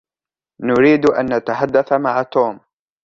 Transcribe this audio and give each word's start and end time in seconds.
نريد 0.61 1.05
أن 1.09 1.37
نتحدث 1.37 1.93
مع 1.93 2.23
توم. 2.23 2.59